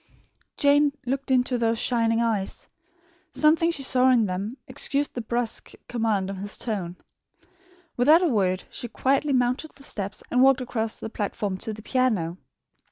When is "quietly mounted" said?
8.87-9.69